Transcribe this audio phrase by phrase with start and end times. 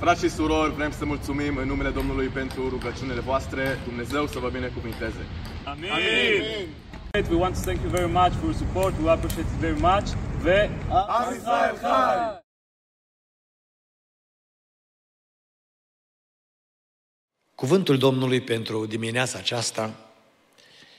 [0.00, 3.78] Frați și surori, vrem să mulțumim în numele Domnului pentru rugăciunile voastre.
[3.84, 5.26] Dumnezeu să vă binecuvinteze.
[5.64, 5.90] Amen.
[5.90, 7.30] Amen.
[7.30, 8.98] We want to thank you very much for your support.
[8.98, 10.06] We appreciate it very much.
[10.42, 10.70] Ve
[17.54, 20.12] Cuvântul Domnului pentru dimineața aceasta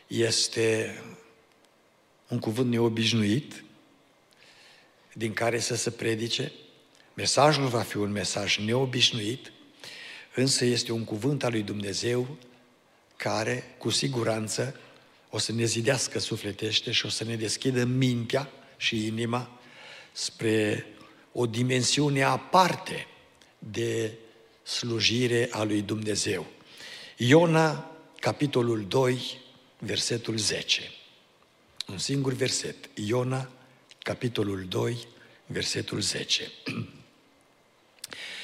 [0.07, 0.95] este
[2.27, 3.63] un cuvânt neobișnuit
[5.13, 6.51] din care să se predice.
[7.13, 9.51] Mesajul va fi un mesaj neobișnuit,
[10.35, 12.37] însă este un cuvânt al lui Dumnezeu
[13.15, 14.79] care, cu siguranță,
[15.29, 19.59] o să ne zidească sufletește și o să ne deschidă mintea și inima
[20.11, 20.85] spre
[21.31, 23.07] o dimensiune aparte
[23.59, 24.13] de
[24.63, 26.45] slujire a lui Dumnezeu.
[27.17, 29.39] Iona, capitolul 2,
[29.79, 30.81] versetul 10.
[31.87, 32.89] Un singur verset.
[32.93, 33.49] Iona,
[33.99, 35.07] capitolul 2,
[35.45, 36.51] versetul 10.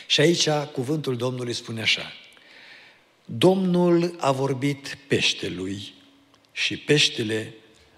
[0.08, 2.14] Și aici cuvântul Domnului spune așa.
[3.26, 5.94] Domnul a vorbit peștelui
[6.52, 7.54] și peștele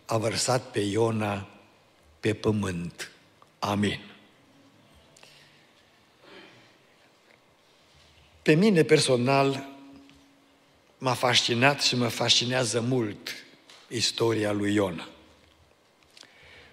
[0.05, 1.49] a vărsat pe Iona
[2.19, 3.11] pe pământ.
[3.59, 3.99] Amin.
[8.41, 9.67] Pe mine personal
[10.97, 13.29] m-a fascinat și mă fascinează mult
[13.87, 15.09] istoria lui Iona.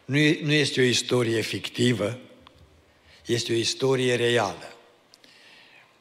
[0.04, 2.18] Nu, nu este o istorie fictivă,
[3.26, 4.75] este o istorie reală.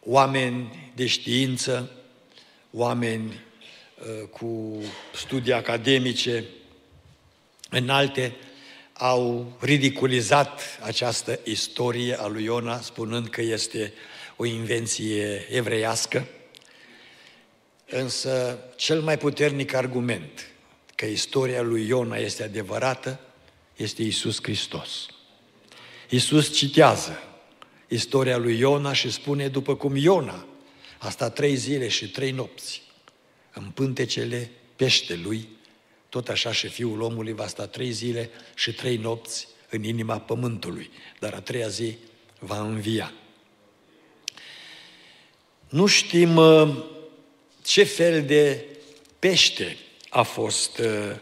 [0.05, 1.91] Oameni de știință,
[2.71, 3.39] oameni
[3.99, 4.81] uh, cu
[5.13, 6.43] studii academice
[7.69, 8.35] înalte,
[8.93, 13.93] au ridiculizat această istorie a lui Iona, spunând că este
[14.35, 16.27] o invenție evreiască.
[17.89, 20.49] Însă, cel mai puternic argument
[20.95, 23.19] că istoria lui Iona este adevărată
[23.75, 25.05] este Isus Hristos.
[26.09, 27.19] Isus citează
[27.95, 30.45] istoria lui Iona și spune, după cum Iona
[30.97, 32.81] a stat trei zile și trei nopți
[33.53, 35.47] în pântecele peștelui,
[36.09, 40.89] tot așa și Fiul omului va sta trei zile și trei nopți în inima pământului,
[41.19, 41.97] dar a treia zi
[42.39, 43.13] va învia.
[45.69, 46.83] Nu știm uh,
[47.63, 48.65] ce fel de
[49.19, 49.77] pește
[50.09, 51.15] a fost uh,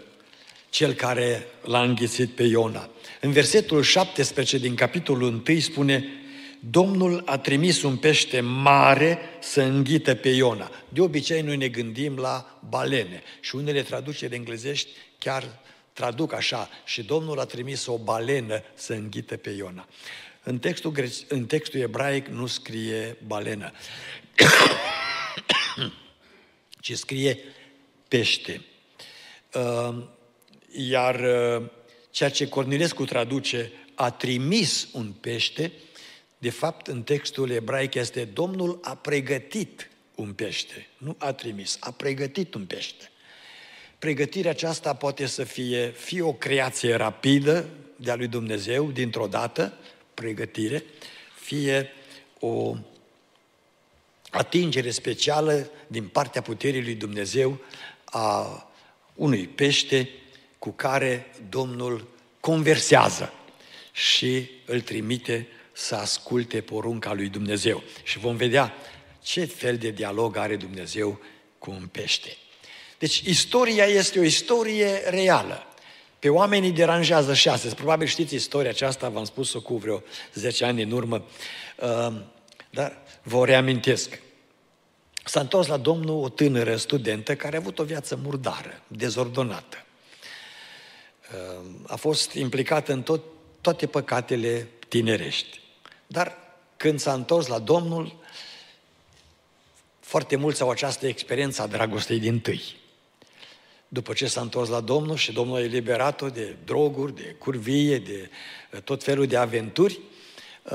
[0.70, 2.90] cel care l-a înghițit pe Iona.
[3.22, 6.23] În versetul 17 din capitolul 1 spune
[6.70, 10.72] Domnul a trimis un pește mare să înghită pe Iona.
[10.90, 15.60] De obicei noi ne gândim la balene și unele traduceri englezești chiar
[15.94, 19.88] traduc așa și Domnul a trimis o balenă să înghită pe Iona.
[20.44, 20.94] În textul,
[21.28, 23.72] în textul ebraic nu scrie balenă,
[26.82, 27.40] ci scrie
[28.08, 28.62] pește.
[29.54, 30.04] Uh,
[30.72, 31.70] iar uh,
[32.12, 35.72] ceea ce Cornilescu traduce, a trimis un pește,
[36.44, 41.92] de fapt, în textul ebraic este Domnul a pregătit un pește, nu a trimis, a
[41.92, 43.12] pregătit un pește.
[44.00, 49.78] Pregătirea aceasta poate să fie fie o creație rapidă de-a lui Dumnezeu, dintr-o dată,
[50.14, 50.84] pregătire,
[51.42, 51.90] fie
[52.40, 52.76] o
[54.30, 57.60] atingere specială din partea puterii lui Dumnezeu
[58.06, 58.68] a
[59.16, 60.10] unui pește
[60.60, 62.08] cu care Domnul
[62.40, 63.34] conversează
[63.92, 67.84] și îl trimite să asculte porunca lui Dumnezeu.
[68.04, 68.74] Și vom vedea
[69.22, 71.20] ce fel de dialog are Dumnezeu
[71.58, 72.38] cu un pește.
[72.98, 75.68] Deci istoria este o istorie reală.
[76.20, 77.76] Pe oamenii deranjează și astăzi.
[77.76, 80.04] Probabil știți istoria aceasta, v-am spus-o cu vreo
[80.34, 81.26] 10 ani în urmă,
[81.80, 82.14] uh,
[82.70, 84.20] dar vă o reamintesc.
[85.26, 89.86] S-a întors la Domnul o tânără studentă care a avut o viață murdară, dezordonată.
[91.34, 93.24] Uh, a fost implicată în tot,
[93.62, 95.62] toate păcatele tinerești.
[96.08, 96.38] Dar
[96.78, 98.16] când s-a întors la Domnul,
[100.00, 102.62] foarte mulți au această experiență a dragostei din tâi.
[103.88, 108.30] După ce s-a întors la Domnul și Domnul a eliberat-o de droguri, de curvie, de
[108.72, 110.00] uh, tot felul de aventuri,
[110.64, 110.72] uh,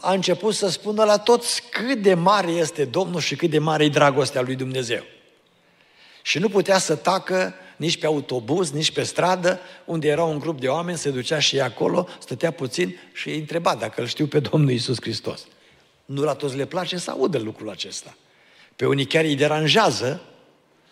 [0.00, 3.84] a început să spună la toți cât de mare este Domnul și cât de mare
[3.84, 5.02] e dragostea lui Dumnezeu.
[6.22, 10.60] Și nu putea să tacă nici pe autobuz, nici pe stradă, unde era un grup
[10.60, 14.40] de oameni, se ducea și acolo, stătea puțin și îi întreba dacă îl știu pe
[14.40, 15.46] Domnul Isus Hristos.
[16.04, 18.16] Nu la toți le place să audă lucrul acesta.
[18.76, 20.22] Pe unii chiar îi deranjează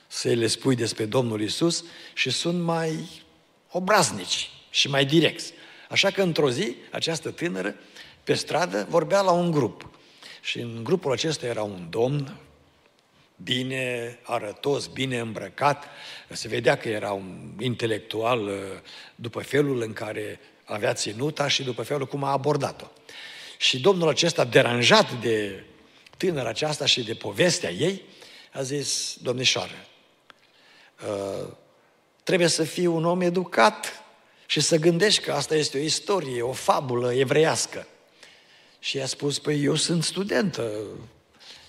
[0.06, 1.84] să le spui despre Domnul Isus
[2.14, 3.22] și sunt mai
[3.70, 5.52] obraznici și mai direcți.
[5.88, 7.74] Așa că într-o zi, această tânără,
[8.24, 9.88] pe stradă, vorbea la un grup.
[10.40, 12.36] Și în grupul acesta era un domn
[13.36, 15.84] bine arătos, bine îmbrăcat.
[16.28, 18.54] Se vedea că era un intelectual uh,
[19.14, 22.86] după felul în care avea ținuta și după felul cum a abordat-o.
[23.58, 25.64] Și domnul acesta, deranjat de
[26.16, 28.02] tânăra aceasta și de povestea ei,
[28.52, 29.86] a zis, domnișoară,
[31.06, 31.48] uh,
[32.22, 34.04] trebuie să fii un om educat
[34.46, 37.86] și să gândești că asta este o istorie, o fabulă evreiască.
[38.78, 40.82] Și i-a spus, păi eu sunt studentă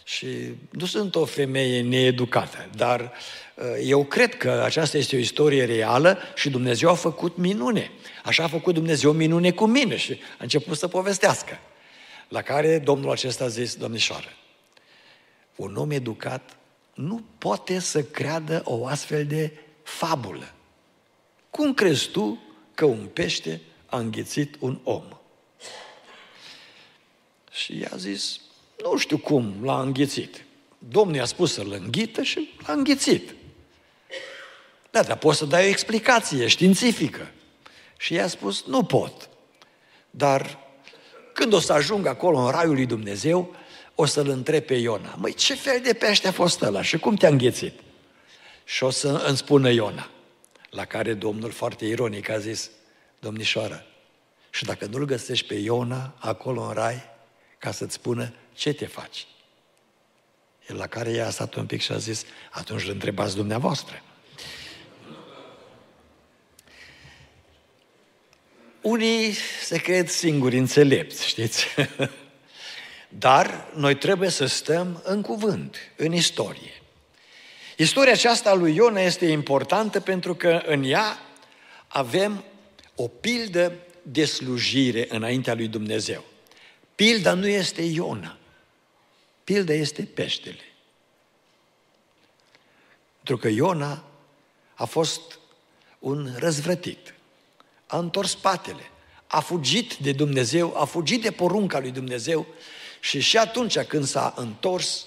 [0.08, 0.28] și
[0.70, 3.12] nu sunt o femeie needucată, dar
[3.56, 7.92] uh, eu cred că aceasta este o istorie reală și Dumnezeu a făcut minune.
[8.24, 11.60] Așa a făcut Dumnezeu minune cu mine și a început să povestească.
[12.28, 14.34] La care domnul acesta a zis, domnișoară,
[15.56, 16.58] un om educat
[16.94, 19.52] nu poate să creadă o astfel de
[19.84, 20.54] fabulă.
[21.50, 22.40] Cum crezi tu
[22.74, 25.04] că un pește a înghițit un om?
[27.52, 28.40] Și i-a zis,
[28.84, 30.46] nu știu cum l-a înghițit.
[30.78, 33.36] Domnul i-a spus să-l înghită și l-a înghițit.
[34.92, 37.32] Da, dar poți să dai o explicație științifică.
[37.98, 39.30] Și i-a spus, nu pot.
[40.10, 40.60] Dar
[41.34, 43.56] când o să ajung acolo în raiul lui Dumnezeu,
[43.96, 45.16] o să-l întreb pe Iona.
[45.18, 47.80] Măi, ce fel de pește a fost ăla și cum te-a înghețit?
[48.64, 50.10] Și o să îmi spună Iona.
[50.70, 52.70] La care Domnul foarte ironic a zis,
[53.20, 53.86] domnișoară,
[54.50, 57.04] și dacă nu-l găsești pe Iona acolo în rai,
[57.58, 59.28] ca să-ți spună ce te faci?
[60.68, 64.02] El la care ea a stat un pic și a zis, atunci îl întrebați dumneavoastră.
[68.82, 71.66] Unii se cred singuri înțelepți, știți?
[73.10, 76.82] Dar noi trebuie să stăm în cuvânt, în istorie.
[77.78, 81.20] Istoria aceasta lui Iona este importantă pentru că în ea
[81.88, 82.44] avem
[82.96, 86.24] o pildă de slujire înaintea lui Dumnezeu.
[86.96, 88.38] Pilda nu este Iona.
[89.46, 90.64] Pilda este peștele.
[93.16, 94.04] Pentru că Iona
[94.74, 95.40] a fost
[96.00, 97.14] un răzvrătit.
[97.88, 98.92] A întors spatele.
[99.28, 102.46] A fugit de Dumnezeu, a fugit de porunca lui Dumnezeu
[103.00, 105.06] și și atunci când s-a întors,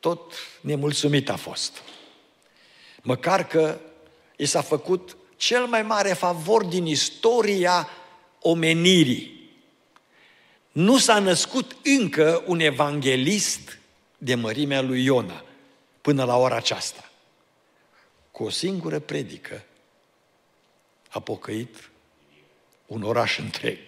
[0.00, 1.82] tot nemulțumit a fost.
[3.02, 3.80] Măcar că
[4.36, 7.88] i s-a făcut cel mai mare favor din istoria
[8.40, 9.39] omenirii.
[10.72, 13.78] Nu s-a născut încă un evanghelist
[14.18, 15.44] de mărimea lui Iona
[16.00, 17.10] până la ora aceasta.
[18.30, 19.64] Cu o singură predică
[21.08, 21.90] a pocăit
[22.86, 23.78] un oraș întreg.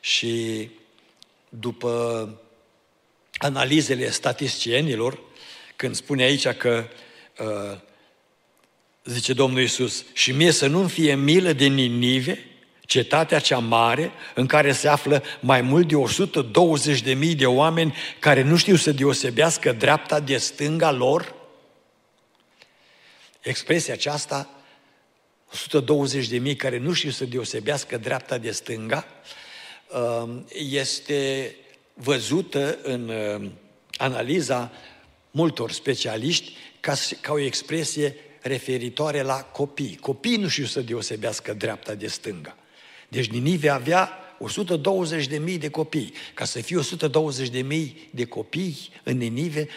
[0.00, 0.70] Și
[1.48, 2.30] după
[3.36, 5.18] analizele statisticienilor,
[5.76, 6.88] când spune aici că,
[7.38, 7.78] uh,
[9.04, 12.55] zice Domnul Iisus, și mie să nu fie milă de Ninive,
[12.86, 15.94] cetatea cea mare, în care se află mai mult de
[17.30, 21.34] 120.000 de oameni care nu știu să deosebească dreapta de stânga lor?
[23.40, 24.50] Expresia aceasta,
[26.50, 29.06] 120.000 care nu știu să deosebească dreapta de stânga,
[29.86, 31.54] Um, este
[31.94, 33.52] văzută în um,
[33.96, 34.72] analiza
[35.30, 39.98] multor specialiști ca, ca o expresie referitoare la copii.
[40.00, 42.56] Copiii nu știu să deosebească dreapta de stânga.
[43.08, 44.10] Deci Ninive avea
[45.46, 46.12] 120.000 de copii.
[46.34, 49.68] Ca să fie 120.000 de copii în Ninive,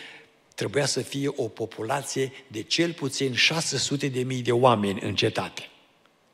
[0.55, 3.35] trebuia să fie o populație de cel puțin
[4.33, 5.69] 600.000 de oameni în cetate.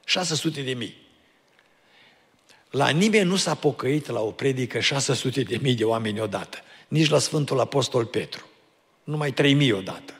[0.08, 0.90] 600.000.
[2.70, 6.58] La nimeni nu s-a pocăit la o predică 600 de mii de oameni odată.
[6.88, 8.50] Nici la Sfântul Apostol Petru.
[9.04, 10.20] Numai 3 mii odată.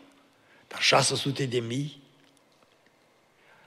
[0.68, 2.02] Dar 600 de mii?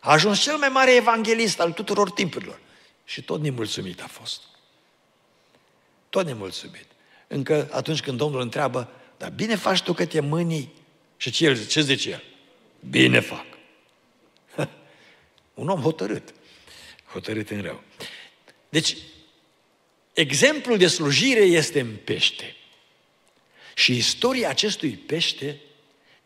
[0.00, 2.61] A ajuns cel mai mare evanghelist al tuturor timpurilor.
[3.08, 4.42] Și tot nemulțumit a fost.
[6.08, 6.86] Tot nemulțumit.
[7.26, 10.72] Încă atunci când Domnul întreabă, dar bine faci tu că te mânii?
[11.16, 12.22] Și ce, el, ce zice el?
[12.90, 13.46] Bine fac.
[15.54, 16.34] Un om hotărât.
[17.12, 17.82] Hotărât în rău.
[18.68, 18.96] Deci,
[20.12, 22.56] exemplul de slujire este în pește.
[23.74, 25.60] Și istoria acestui pește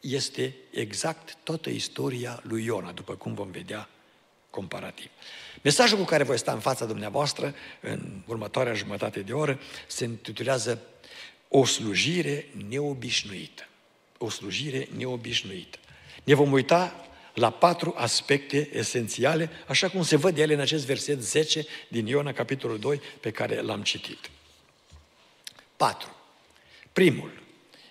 [0.01, 3.89] este exact toată istoria lui Iona, după cum vom vedea
[4.53, 5.11] comparativ.
[5.63, 10.81] Mesajul cu care voi sta în fața dumneavoastră în următoarea jumătate de oră se intitulează
[11.49, 13.69] O slujire neobișnuită.
[14.19, 15.79] O slujire neobișnuită.
[16.25, 21.23] Ne vom uita la patru aspecte esențiale, așa cum se văd ele în acest verset
[21.23, 24.31] 10 din Iona, capitolul 2, pe care l-am citit.
[25.77, 26.17] 4.
[26.93, 27.43] Primul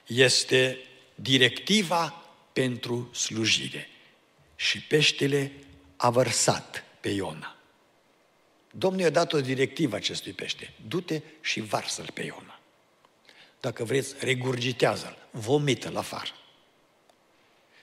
[0.07, 0.77] este
[1.15, 3.89] directiva pentru slujire.
[4.55, 5.51] Și peștele
[6.01, 7.55] a vărsat pe Iona.
[8.71, 10.73] Domnul i-a dat o directivă acestui pește.
[10.87, 12.59] Du-te și varsă-l pe Iona.
[13.59, 16.31] Dacă vreți, regurgitează-l, vomită-l afară.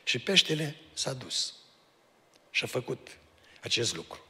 [0.04, 1.54] Și peștele s-a dus
[2.50, 3.18] și a făcut
[3.60, 4.20] acest lucru.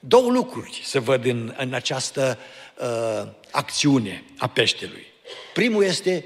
[0.00, 2.38] Două lucruri se văd în, în această
[2.78, 5.06] uh, acțiune a peștelui.
[5.54, 6.24] Primul este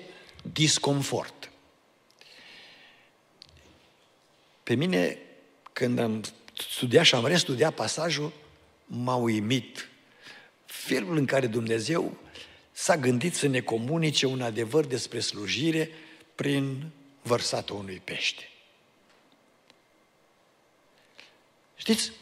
[0.53, 1.51] disconfort.
[4.63, 5.19] Pe mine,
[5.73, 6.23] când am
[6.61, 8.33] studiat și am restudiat pasajul,
[8.87, 9.89] m-a uimit
[10.65, 12.17] felul în care Dumnezeu
[12.73, 15.91] s-a gândit să ne comunice un adevăr despre slujire
[16.35, 16.91] prin
[17.23, 18.49] vărsatul unui pește.
[21.77, 22.13] Știți,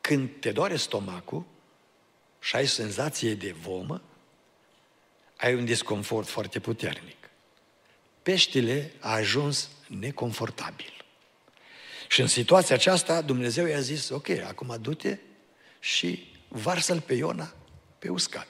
[0.00, 1.44] când te doare stomacul
[2.40, 4.02] și ai senzație de vomă,
[5.36, 7.30] ai un disconfort foarte puternic.
[8.22, 10.93] Peștele a ajuns neconfortabil.
[12.14, 15.18] Și în situația aceasta Dumnezeu i-a zis, ok, acum du-te
[15.80, 17.54] și varsă-l pe Iona
[17.98, 18.48] pe uscat.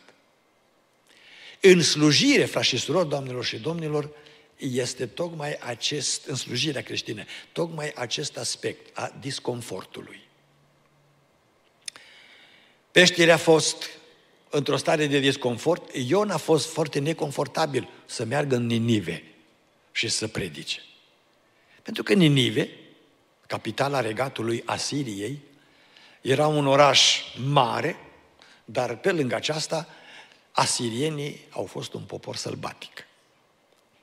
[1.61, 4.11] În slujire, frați și surori, doamnelor și domnilor,
[4.57, 10.21] este tocmai acest, în slujirea creștină, tocmai acest aspect a disconfortului.
[12.91, 13.85] Peștele a fost
[14.51, 19.23] într-o stare de disconfort, Ion a fost foarte neconfortabil să meargă în Ninive
[19.93, 20.83] și să predice.
[21.83, 22.71] Pentru că Ninive,
[23.47, 25.43] capitala regatului Asiriei,
[26.21, 27.97] era un oraș mare,
[28.65, 29.89] dar pe lângă aceasta,
[30.53, 33.07] asirienii au fost un popor sălbatic.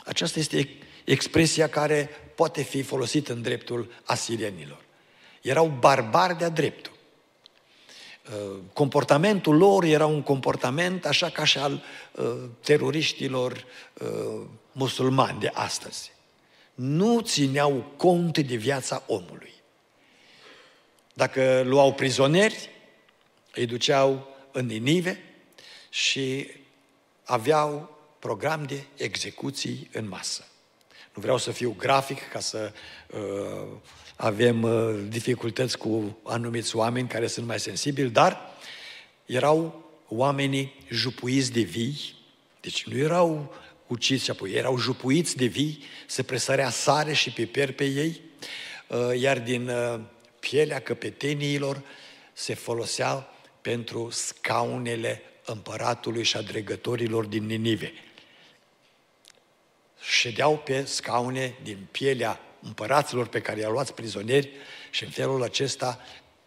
[0.05, 0.69] Aceasta este
[1.05, 4.83] expresia care poate fi folosită în dreptul asirienilor.
[5.41, 6.91] Erau barbari de-a dreptul.
[8.29, 12.25] Uh, comportamentul lor era un comportament așa ca și al uh,
[12.63, 16.11] teroriștilor uh, musulmani de astăzi.
[16.75, 19.53] Nu țineau cont de viața omului.
[21.13, 22.69] Dacă luau prizonieri,
[23.53, 25.23] îi duceau în Ninive
[25.89, 26.47] și
[27.23, 30.45] aveau program de execuții în masă.
[31.13, 32.73] Nu vreau să fiu grafic ca să
[33.07, 33.67] uh,
[34.15, 38.39] avem uh, dificultăți cu anumiți oameni care sunt mai sensibili, dar
[39.25, 42.15] erau oamenii jupuiți de vii,
[42.61, 43.53] deci nu erau
[43.91, 48.21] uciți și apoi, erau jupuiți de vii, se presărea sare și piper pe ei,
[48.87, 49.99] uh, iar din uh,
[50.39, 51.81] pielea căpeteniilor
[52.33, 53.27] se folosea
[53.61, 57.93] pentru scaunele împăratului și a dregătorilor din Ninive.
[60.01, 64.49] Ședeau pe scaune din pielea împăraților pe care i-au luat prizonieri
[64.89, 65.99] și în felul acesta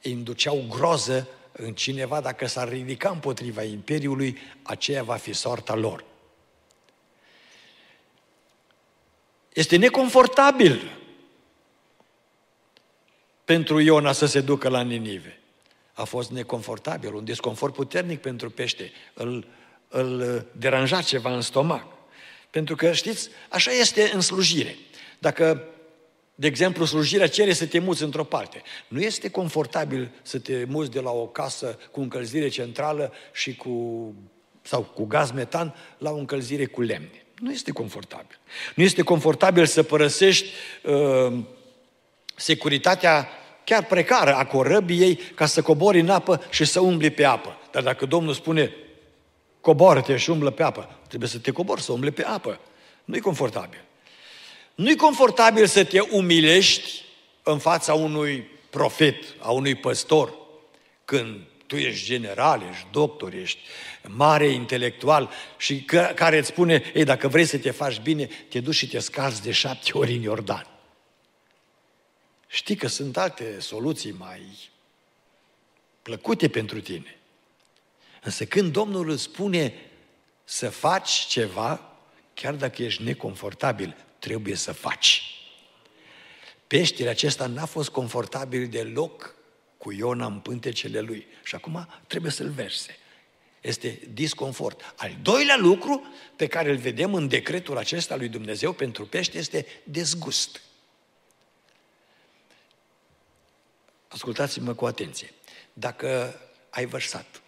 [0.02, 6.04] induceau groză în cineva dacă s-ar ridica împotriva Imperiului, aceea va fi soarta lor.
[9.54, 10.98] Este neconfortabil
[13.44, 15.38] pentru Iona să se ducă la Ninive.
[15.92, 18.92] A fost neconfortabil, un disconfort puternic pentru pește.
[19.14, 19.46] Îl,
[19.88, 21.86] îl deranja ceva în stomac.
[22.50, 24.76] Pentru că, știți, așa este în slujire.
[25.18, 25.68] Dacă
[26.34, 28.62] de exemplu, slujirea cere să te muți într-o parte.
[28.88, 34.14] Nu este confortabil să te muți de la o casă cu încălzire centrală și cu,
[34.62, 37.23] sau cu gaz metan la o încălzire cu lemne.
[37.44, 38.38] Nu este confortabil.
[38.74, 40.48] Nu este confortabil să părăsești
[40.82, 41.38] uh,
[42.34, 43.28] securitatea
[43.64, 47.58] chiar precară a corăbiei ca să cobori în apă și să umbli pe apă.
[47.70, 48.74] Dar dacă Domnul spune,
[49.60, 52.60] coboară-te și umblă pe apă, trebuie să te cobori, să umbli pe apă.
[53.04, 53.84] Nu e confortabil.
[54.74, 57.02] Nu-i confortabil să te umilești
[57.42, 60.34] în fața unui profet, a unui păstor,
[61.04, 63.58] când tu ești general, ești doctor, ești
[64.02, 68.60] mare intelectual și că, care îți spune, ei, dacă vrei să te faci bine, te
[68.60, 70.66] duci și te scazi de șapte ori în Iordan.
[72.46, 74.42] Știi că sunt alte soluții mai
[76.02, 77.18] plăcute pentru tine.
[78.22, 79.74] Însă când Domnul îți spune
[80.44, 81.92] să faci ceva,
[82.34, 85.22] chiar dacă ești neconfortabil, trebuie să faci.
[86.66, 89.33] Peștele acesta n-a fost confortabil deloc
[89.84, 92.98] cu Iona în pântecele lui și acum trebuie să-l verse.
[93.60, 94.94] Este disconfort.
[94.96, 99.66] Al doilea lucru pe care îl vedem în decretul acesta lui Dumnezeu pentru pește este
[99.82, 100.60] dezgust.
[104.08, 105.32] Ascultați-mă cu atenție.
[105.72, 107.42] Dacă ai vărsat,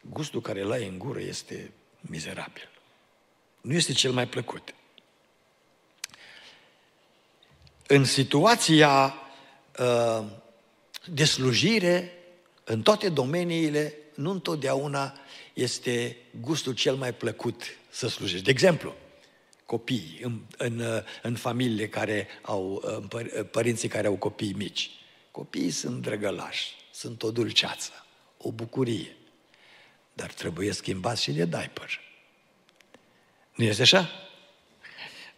[0.00, 2.70] gustul care îl ai în gură este mizerabil.
[3.60, 4.74] Nu este cel mai plăcut
[7.86, 9.14] în situația
[9.78, 10.24] uh,
[11.04, 12.12] de slujire,
[12.64, 15.18] în toate domeniile, nu întotdeauna
[15.52, 18.44] este gustul cel mai plăcut să slujești.
[18.44, 18.94] De exemplu,
[19.66, 24.90] copiii, în, în, uh, în familiile care au, în uh, părinții care au copii mici.
[25.30, 29.16] Copiii sunt drăgălași, sunt o dulceață, o bucurie,
[30.12, 32.00] dar trebuie schimbați și de diaper.
[33.54, 34.10] Nu este așa?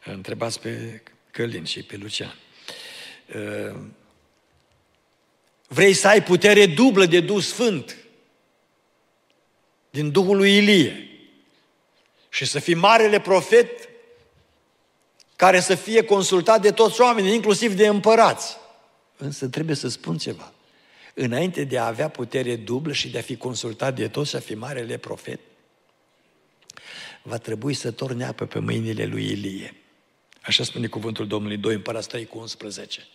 [0.04, 2.34] Întrebați pe Călin și pe Lucian.
[5.70, 7.96] Uh, vrei să ai putere dublă de Duh Sfânt
[9.90, 11.04] din Duhul lui Ilie.
[12.28, 13.88] și să fii marele profet
[15.36, 18.56] care să fie consultat de toți oamenii, inclusiv de împărați.
[19.16, 20.52] Însă trebuie să spun ceva.
[21.14, 24.40] Înainte de a avea putere dublă și de a fi consultat de toți și a
[24.40, 25.40] fi marele profet,
[27.22, 29.74] va trebui să torne apă pe mâinile lui Ilie.
[30.42, 33.06] Așa spune cuvântul Domnului 2 Împărați 3 cu 11.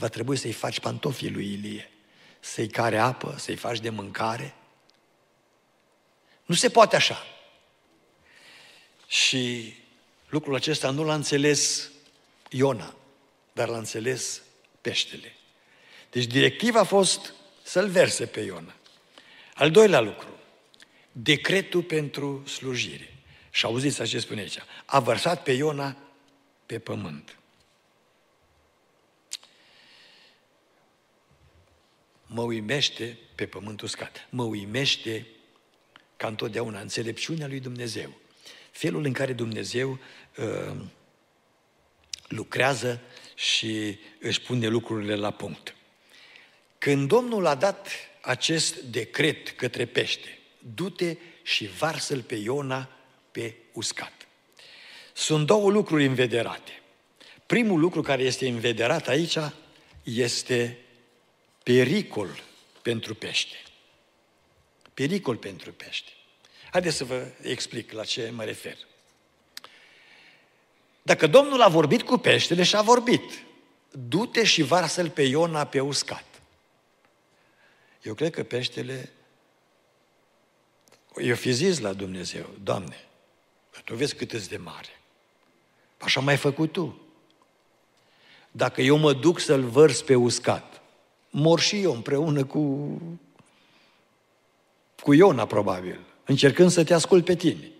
[0.00, 1.90] Va trebui să-i faci pantofii lui Ilie,
[2.40, 4.54] să-i care apă, să-i faci de mâncare.
[6.44, 7.26] Nu se poate așa.
[9.06, 9.74] Și
[10.28, 11.90] lucrul acesta nu l-a înțeles
[12.50, 12.94] Iona,
[13.52, 14.42] dar l-a înțeles
[14.80, 15.36] peștele.
[16.10, 18.74] Deci directiva a fost să-l verse pe Iona.
[19.54, 20.28] Al doilea lucru,
[21.12, 23.14] decretul pentru slujire.
[23.50, 24.58] Și auziți ce spune aici.
[24.84, 25.96] A vărsat pe Iona
[26.66, 27.39] pe pământ.
[32.32, 34.26] Mă uimește pe pământ uscat.
[34.30, 35.26] Mă uimește
[36.16, 38.12] ca întotdeauna înțelepciunea lui Dumnezeu.
[38.70, 39.98] Felul în care Dumnezeu
[40.36, 40.76] uh,
[42.28, 43.00] lucrează
[43.34, 45.74] și își pune lucrurile la punct.
[46.78, 47.88] Când Domnul a dat
[48.20, 50.38] acest decret către pește,
[50.74, 52.88] du-te și varsă-l pe Iona
[53.30, 54.12] pe uscat.
[55.12, 56.82] Sunt două lucruri învederate.
[57.46, 59.36] Primul lucru care este învederat aici
[60.02, 60.78] este
[61.72, 62.42] pericol
[62.82, 63.56] pentru pește.
[64.94, 66.10] Pericol pentru pește.
[66.70, 68.76] Haideți să vă explic la ce mă refer.
[71.02, 73.42] Dacă Domnul a vorbit cu peștele și a vorbit,
[73.90, 76.24] du-te și varsă-l pe Iona pe uscat.
[78.02, 79.12] Eu cred că peștele
[81.16, 83.08] eu fi zis la Dumnezeu, Doamne,
[83.84, 85.00] tu vezi cât de mare.
[85.98, 87.00] Așa mai făcut tu.
[88.50, 90.79] Dacă eu mă duc să-l vărs pe uscat,
[91.30, 92.88] mor și eu împreună cu,
[95.02, 97.70] cu Iona, probabil, încercând să te ascult pe tine.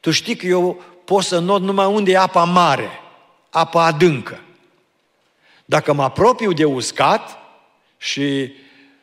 [0.00, 2.90] Tu știi că eu pot să not numai unde e apa mare,
[3.50, 4.40] apa adâncă.
[5.64, 7.38] Dacă mă apropiu de uscat
[7.96, 8.52] și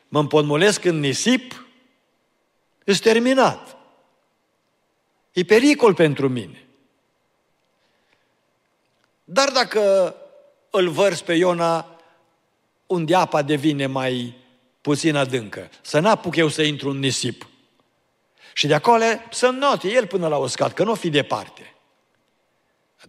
[0.08, 1.66] mă împotmolesc în nisip,
[2.84, 3.76] îs terminat.
[5.32, 6.64] E pericol pentru mine.
[9.24, 10.14] Dar dacă
[10.70, 11.99] îl vărs pe Iona
[12.90, 14.34] unde apa devine mai
[14.80, 17.48] puțin adâncă, să n-apuc eu să intru în nisip.
[18.54, 21.74] Și de acolo să note el până la uscat, că nu fi departe.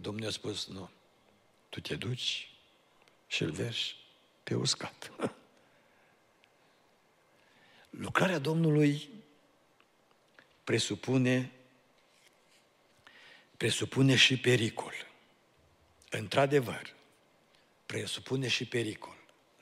[0.00, 0.90] Domnul a spus, nu,
[1.68, 2.50] tu te duci
[3.26, 3.96] și îl verși
[4.42, 5.12] pe uscat.
[7.90, 9.08] Lucrarea Domnului
[10.64, 11.52] presupune,
[13.56, 14.94] presupune și pericol.
[16.10, 16.94] Într-adevăr,
[17.86, 19.11] presupune și pericol.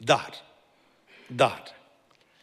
[0.02, 0.44] Dar,
[1.26, 1.62] dar,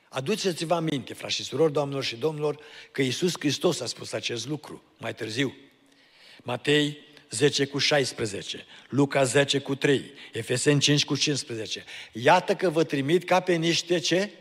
[0.10, 2.60] aduceți-vă aminte, frați și surori, doamnelor și domnilor,
[2.92, 5.56] că Iisus Hristos a spus acest lucru mai târziu.
[6.44, 6.98] Matei
[7.30, 11.84] 10 cu 16, Luca 10 cu 3, Efeseni 5 cu 15.
[12.12, 14.32] Iată că vă trimit ca pe niște ce?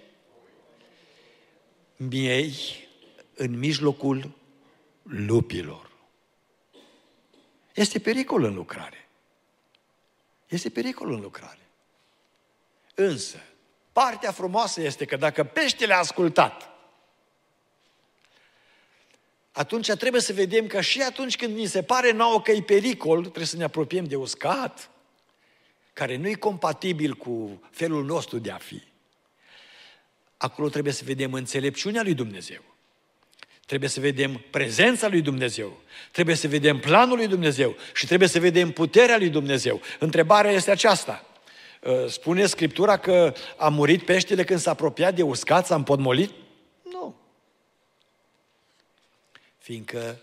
[1.97, 2.55] Miei
[3.35, 4.37] în mijlocul
[5.03, 5.91] lupilor.
[7.75, 9.09] Este pericol în lucrare.
[10.49, 11.66] Este pericol în lucrare.
[12.99, 13.41] Însă,
[13.93, 16.71] partea frumoasă este că dacă peștele a ascultat,
[19.53, 23.21] atunci trebuie să vedem că și atunci când ni se pare nouă că e pericol,
[23.21, 24.91] trebuie să ne apropiem de uscat,
[25.93, 28.83] care nu e compatibil cu felul nostru de a fi.
[30.37, 32.63] Acolo trebuie să vedem înțelepciunea lui Dumnezeu.
[33.67, 35.81] Trebuie să vedem prezența lui Dumnezeu.
[36.11, 37.77] Trebuie să vedem planul lui Dumnezeu.
[37.95, 39.81] Și trebuie să vedem puterea lui Dumnezeu.
[39.99, 41.36] Întrebarea este aceasta.
[41.83, 46.31] Uh, spune Scriptura că a murit peștele când s-a apropiat de uscat, s-a împodmolit?
[46.83, 47.17] Nu.
[49.59, 50.21] Fiindcă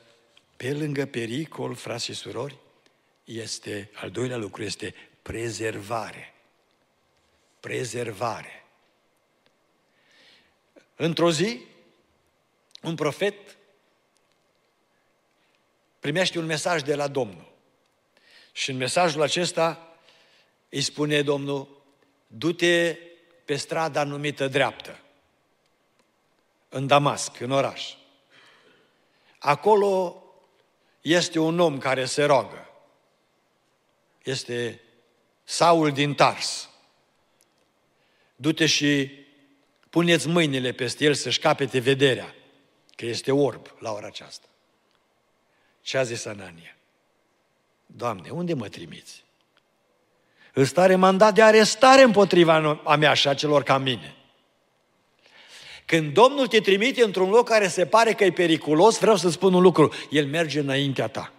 [0.58, 2.58] pe lângă pericol, frați și surori,
[3.24, 6.34] este, al doilea lucru este prezervare.
[7.60, 8.66] Prezervare.
[10.96, 11.60] Într-o zi,
[12.82, 13.58] un profet
[16.00, 17.52] primește un mesaj de la Domnul.
[18.52, 19.92] Și în mesajul acesta
[20.74, 21.84] îi spune Domnul,
[22.28, 22.98] du-te
[23.46, 25.00] pe strada numită dreaptă,
[26.70, 27.94] în Damasc, în oraș.
[29.40, 30.24] Acolo
[31.02, 32.70] este un om care se roagă.
[34.24, 34.82] Este
[35.44, 36.70] Saul din Tars.
[38.36, 39.12] Du-te și
[39.90, 42.36] puneți mâinile peste el să-și capete vederea,
[42.96, 44.48] că este orb la ora aceasta.
[45.82, 46.78] Ce a zis Anania?
[47.86, 49.23] Doamne, unde mă trimiți?
[50.54, 54.16] Îți stare mandat de arestare împotriva a mea și a celor ca mine.
[55.86, 59.54] Când Domnul te trimite într-un loc care se pare că e periculos, vreau să spun
[59.54, 61.34] un lucru, El merge înaintea ta.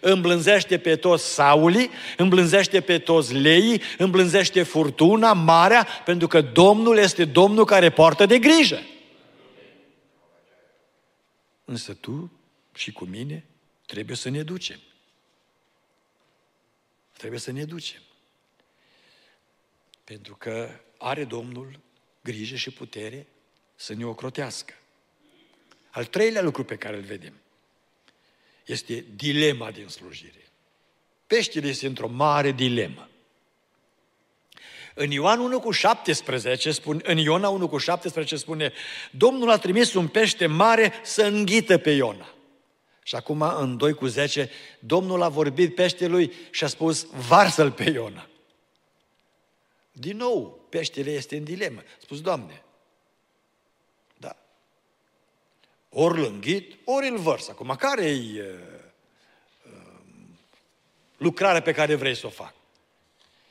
[0.00, 7.24] Îmblânzește pe toți Sauli, îmblânzește pe toți leii, îmblânzește furtuna, marea, pentru că Domnul este
[7.24, 8.82] Domnul care poartă de grijă.
[11.64, 12.32] Însă tu
[12.74, 13.44] și cu mine
[13.86, 14.78] trebuie să ne ducem.
[17.16, 18.00] Trebuie să ne ducem.
[20.10, 21.78] Pentru că are Domnul
[22.22, 23.26] grijă și putere
[23.74, 24.74] să ne ocrotească.
[25.90, 27.32] Al treilea lucru pe care îl vedem
[28.66, 30.48] este dilema din slujire.
[31.26, 33.08] Peștele este într-o mare dilemă.
[34.94, 38.72] În Ioan 1 cu 17 spune, în Iona 1 cu 17 spune,
[39.10, 42.34] Domnul a trimis un pește mare să înghită pe Iona.
[43.02, 47.90] Și acum în 2 cu 10, Domnul a vorbit peștelui și a spus, varsă-l pe
[47.90, 48.29] Iona.
[50.00, 51.80] Din nou, peștele este în dilemă.
[51.80, 52.62] A spus, Doamne,
[54.16, 54.36] da,
[55.88, 57.48] ori îl înghit, ori îl vărs.
[57.48, 58.58] Acum, care e uh,
[59.64, 59.92] uh,
[61.16, 62.54] lucrarea pe care vrei să o fac?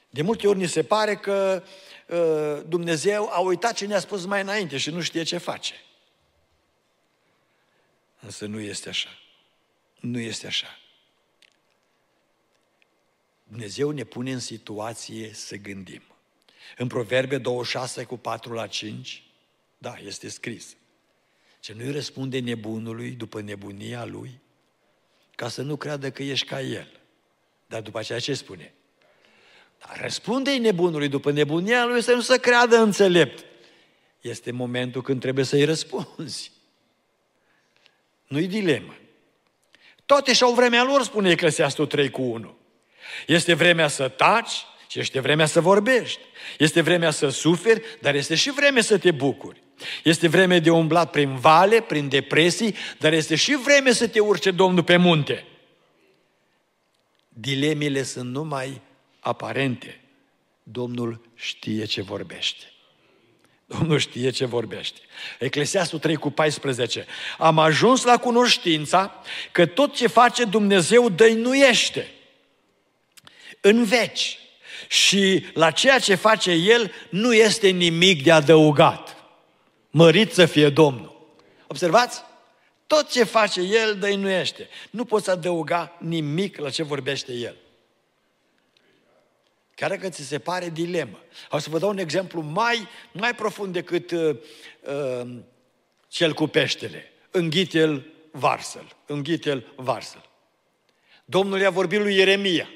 [0.09, 1.63] De multe ori ni se pare că
[2.07, 5.73] uh, Dumnezeu a uitat ce ne-a spus mai înainte și nu știe ce face.
[8.19, 9.09] Însă nu este așa.
[9.99, 10.79] Nu este așa.
[13.43, 16.03] Dumnezeu ne pune în situație să gândim.
[16.77, 19.23] În Proverbe 26 cu 4 la 5,
[19.77, 20.75] da, este scris.
[21.59, 24.39] Ce nu-i răspunde nebunului după nebunia lui,
[25.35, 26.99] ca să nu creadă că ești ca el.
[27.67, 28.73] Dar după aceea ce spune?
[29.79, 33.45] Dar răspunde-i nebunului după nebunia lui să nu se creadă înțelept.
[34.21, 36.51] Este momentul când trebuie să-i răspunzi.
[38.27, 38.95] Nu-i dilemă.
[40.05, 42.57] Toate și-au vremea lor, spune Eclesiastul 3 cu 1.
[43.27, 46.19] Este vremea să taci și este vremea să vorbești.
[46.57, 49.61] Este vremea să suferi, dar este și vreme să te bucuri.
[50.03, 54.51] Este vreme de umblat prin vale, prin depresii, dar este și vreme să te urce
[54.51, 55.45] Domnul pe munte.
[57.29, 58.81] Dilemele sunt numai
[59.19, 59.99] aparente.
[60.63, 62.63] Domnul știe ce vorbește.
[63.65, 64.99] Domnul știe ce vorbește.
[65.39, 67.05] Eclesiastul 3 cu 14.
[67.37, 72.11] Am ajuns la cunoștința că tot ce face Dumnezeu dăinuiește
[73.61, 74.39] în veci
[74.87, 79.15] și la ceea ce face El nu este nimic de adăugat.
[79.89, 81.37] Mărit să fie Domnul.
[81.67, 82.23] Observați?
[82.87, 84.67] Tot ce face El dăinuiește.
[84.89, 87.55] Nu poți adăuga nimic la ce vorbește El.
[89.75, 91.19] Chiar dacă ți se pare dilemă.
[91.49, 94.35] O să vă dau un exemplu mai, mai profund decât uh,
[94.81, 95.29] uh,
[96.07, 97.11] cel cu peștele.
[97.31, 98.95] Înghite-l, varsă-l.
[99.05, 100.29] Înghite-l, varsă-l.
[101.25, 102.69] Domnul i-a vorbit lui Ieremia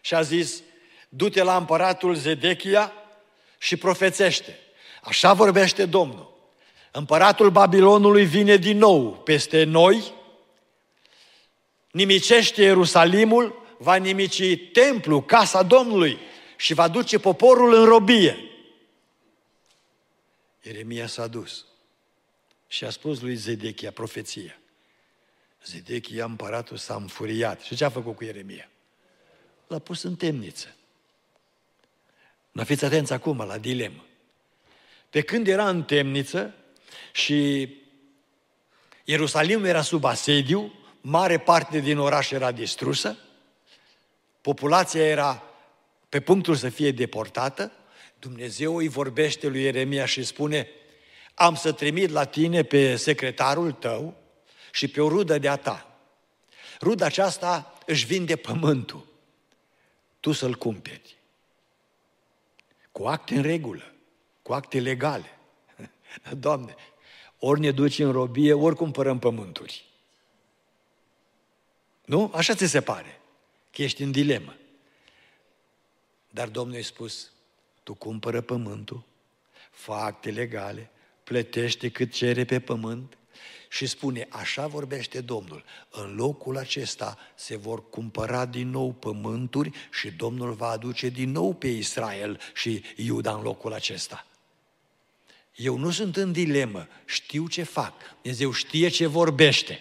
[0.00, 0.62] și a zis,
[1.08, 2.92] du-te la împăratul Zedechia
[3.58, 4.58] și profețește.
[5.02, 6.34] Așa vorbește Domnul.
[6.90, 10.12] Împăratul Babilonului vine din nou peste noi,
[11.90, 16.18] nimicește Ierusalimul, va nimici templu, casa Domnului
[16.56, 18.36] și va duce poporul în robie.
[20.62, 21.64] Ieremia s-a dus
[22.66, 24.58] și a spus lui Zedechia profeția.
[25.64, 27.60] Zedechia, împăratul, s-a înfuriat.
[27.60, 28.70] Și ce a făcut cu Ieremia?
[29.66, 30.74] L-a pus în temniță.
[32.56, 34.04] Nu fiți atenți acum la dilemă.
[35.10, 36.54] Pe când era în temniță
[37.12, 37.68] și
[39.04, 43.18] Ierusalimul era sub asediu, mare parte din oraș era distrusă,
[44.40, 45.42] populația era
[46.08, 47.72] pe punctul să fie deportată,
[48.18, 50.68] Dumnezeu îi vorbește lui Ieremia și spune,
[51.34, 54.16] am să trimit la tine pe secretarul tău
[54.72, 55.98] și pe o rudă de-a ta.
[56.80, 59.06] Ruda aceasta își vinde pământul.
[60.20, 61.15] Tu să-l cumperi.
[62.96, 63.94] Cu acte în regulă,
[64.42, 65.38] cu acte legale.
[66.38, 66.74] Doamne,
[67.38, 69.84] ori ne duci în robie, ori cumpărăm pământuri.
[72.04, 72.30] Nu?
[72.34, 73.20] Așa ți se pare.
[73.70, 74.56] Că ești în dilemă.
[76.30, 77.32] Dar Domnul a spus,
[77.82, 79.02] tu cumpără pământul,
[79.70, 80.90] fă acte legale,
[81.24, 83.16] plătește cât cere pe pământ
[83.68, 90.10] și spune, așa vorbește Domnul, în locul acesta se vor cumpăra din nou pământuri și
[90.10, 94.26] Domnul va aduce din nou pe Israel și Iuda în locul acesta.
[95.54, 97.94] Eu nu sunt în dilemă, știu ce fac.
[98.22, 99.80] Dumnezeu știe ce vorbește.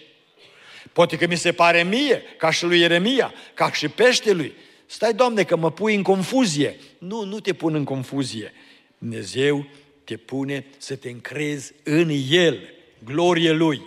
[0.93, 4.53] Poate că mi se pare mie, ca și lui Ieremia, ca și peștelui,
[4.85, 6.79] Stai, Doamne, că mă pui în confuzie.
[6.97, 8.53] Nu, nu te pun în confuzie.
[8.97, 9.65] Dumnezeu
[10.03, 12.74] te pune să te încrezi în El,
[13.05, 13.81] glorie Lui.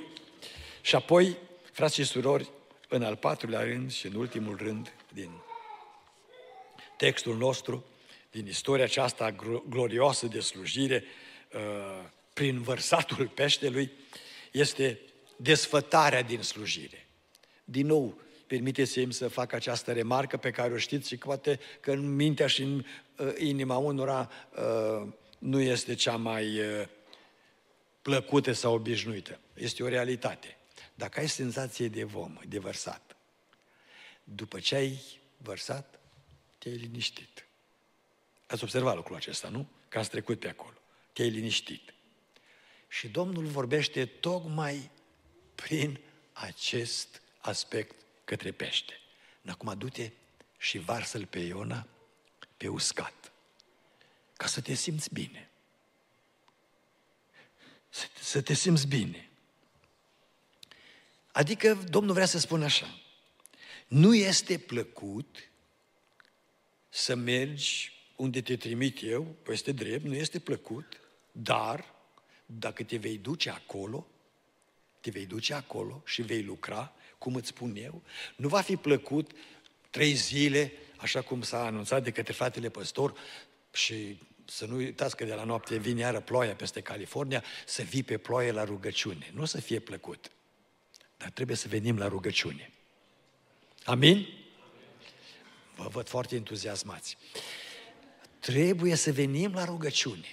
[0.81, 1.37] Și apoi,
[1.72, 2.50] frați și surori,
[2.88, 5.31] în al patrulea rând și în ultimul rând din
[6.96, 7.85] textul nostru,
[8.31, 9.35] din istoria aceasta
[9.68, 11.04] glorioasă de slujire,
[11.52, 13.90] uh, prin vărsatul peștelui
[14.52, 15.00] este
[15.37, 17.07] desfătarea din slujire.
[17.64, 22.14] Din nou, permiteți-mi să fac această remarcă pe care o știți și poate că în
[22.14, 22.85] mintea și în
[23.16, 26.61] uh, inima unora uh, nu este cea mai
[28.09, 29.40] uh, plăcută sau obișnuită.
[29.55, 30.57] Este o realitate.
[30.94, 33.16] Dacă ai senzație de vom, de vărsat,
[34.25, 35.01] după ce ai
[35.37, 35.99] vărsat,
[36.59, 37.47] te-ai liniștit.
[38.47, 39.68] Ați observat lucrul acesta, nu?
[39.88, 40.77] Că ați trecut pe acolo.
[41.12, 41.94] Te-ai liniștit.
[42.88, 44.90] Și Domnul vorbește tocmai
[45.55, 46.01] prin
[46.33, 47.94] acest aspect
[48.25, 49.01] către pește.
[49.47, 50.11] Acum du-te
[50.59, 51.87] și varsă-l pe Iona
[52.57, 53.33] pe uscat.
[54.37, 55.51] Ca să te simți bine.
[58.28, 59.28] Să, să te simți bine.
[61.32, 63.00] Adică Domnul vrea să spună așa.
[63.86, 65.50] Nu este plăcut
[66.88, 71.00] să mergi unde te trimit eu, peste drept, nu este plăcut,
[71.32, 71.94] dar
[72.46, 74.06] dacă te vei duce acolo,
[75.00, 78.02] te vei duce acolo și vei lucra, cum îți spun eu,
[78.36, 79.30] nu va fi plăcut
[79.90, 83.18] trei zile, așa cum s-a anunțat de către fratele păstor,
[83.72, 84.18] și
[84.50, 88.18] să nu uitați că de la noapte vine iară ploaia peste California, să vii pe
[88.18, 89.30] ploaie la rugăciune.
[89.34, 90.30] Nu o să fie plăcut,
[91.16, 92.72] dar trebuie să venim la rugăciune.
[93.84, 94.26] Amin?
[95.76, 97.16] Vă văd foarte entuziasmați.
[98.38, 100.28] Trebuie să venim la rugăciune.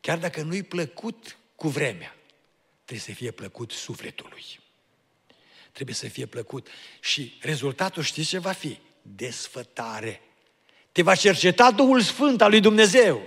[0.00, 2.16] Chiar dacă nu-i plăcut cu vremea,
[2.84, 4.44] trebuie să fie plăcut sufletului.
[5.72, 6.68] Trebuie să fie plăcut.
[7.00, 8.78] Și rezultatul știți ce va fi?
[9.02, 10.20] Desfătare.
[10.94, 13.22] Te va cerceta Duhul Sfânt al lui Dumnezeu.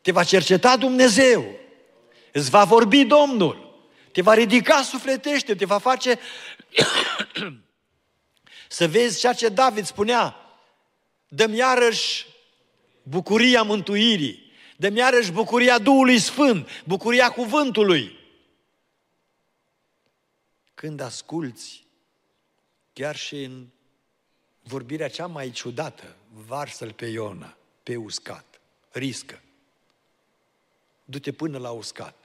[0.00, 1.44] Te va cerceta Dumnezeu.
[2.32, 3.84] Îți va vorbi Domnul.
[4.12, 6.18] Te va ridica sufletește, te va face
[8.68, 10.36] să vezi ceea ce David spunea.
[11.28, 12.26] Dăm iarăși
[13.02, 14.52] bucuria mântuirii.
[14.76, 18.18] Dăm iarăși bucuria Duhului Sfânt, bucuria cuvântului.
[20.74, 21.86] Când asculți,
[22.92, 23.66] chiar și în
[24.62, 29.42] vorbirea cea mai ciudată, varsă-l pe Iona, pe uscat, riscă.
[31.04, 32.16] Du-te până la uscat.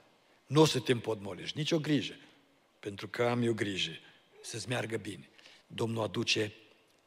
[0.46, 2.14] Nu o să te împodmolești, nicio grijă,
[2.80, 3.92] pentru că am eu grijă
[4.42, 5.28] să-ți meargă bine.
[5.66, 6.52] Domnul aduce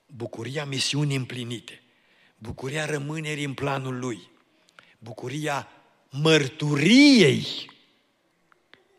[0.05, 1.81] bucuria misiunii împlinite,
[2.37, 4.29] bucuria rămânerii în planul Lui,
[4.99, 5.67] bucuria
[6.09, 7.71] mărturiei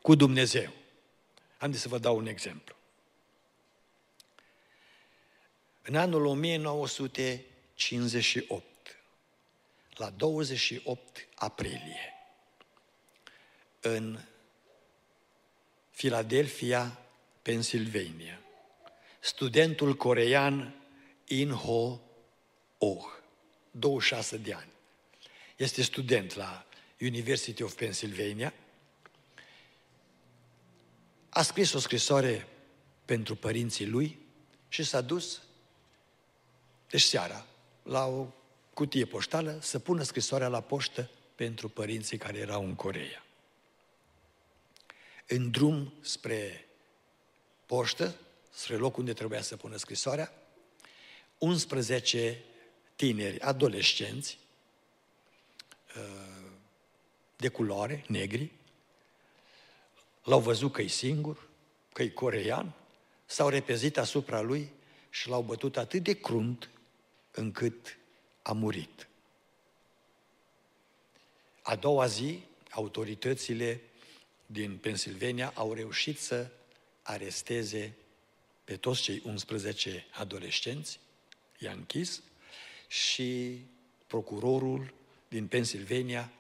[0.01, 0.73] cu Dumnezeu.
[1.59, 2.77] Am de să vă dau un exemplu.
[5.83, 6.23] În anul
[7.91, 8.65] 1958,
[9.95, 12.15] la 28 aprilie,
[13.81, 14.19] în
[15.91, 16.99] Philadelphia,
[17.43, 18.41] Pennsylvania,
[19.21, 20.75] studentul corean
[21.27, 22.01] In Ho
[22.79, 23.05] Oh,
[23.71, 24.71] 26 de ani,
[25.57, 26.67] este student la
[27.01, 28.55] University of Pennsylvania,
[31.29, 32.47] a scris o scrisoare
[33.05, 34.19] pentru părinții lui
[34.69, 35.43] și s-a dus,
[36.91, 37.47] deci seara,
[37.83, 38.27] la o
[38.75, 43.25] cutie poștală, să pună scrisoarea la poștă pentru părinții care erau în Coreea.
[45.27, 46.69] În drum spre
[47.67, 48.15] poștă,
[48.51, 50.33] spre locul unde trebuia să pună scrisoarea,
[51.39, 52.43] 11
[52.97, 54.39] tineri, adolescenți,
[57.37, 58.53] de culoare, negri,
[60.23, 61.49] l-au văzut că e singur,
[61.93, 62.73] că e corean,
[63.27, 64.73] s-au repezit asupra lui
[65.11, 66.71] și l-au bătut atât de crunt
[67.33, 67.99] încât
[68.43, 69.09] a murit.
[71.63, 73.81] A doua zi, autoritățile
[74.47, 76.51] din Pennsylvania au reușit să
[77.03, 77.95] aresteze
[78.65, 81.01] pe toți cei 11 adolescenți,
[81.59, 82.23] i-a închis
[82.89, 83.61] și
[84.07, 84.95] procurorul
[85.29, 86.33] din Pennsylvania